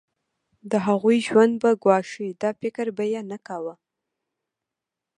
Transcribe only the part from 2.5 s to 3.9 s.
فکر به یې نه کاوه.